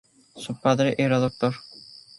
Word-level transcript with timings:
Su 0.35 0.59
padre 0.59 0.95
era 0.97 1.19
doctor. 1.19 1.53